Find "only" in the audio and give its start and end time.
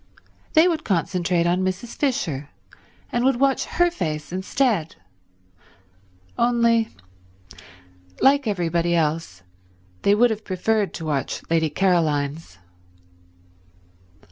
6.39-6.87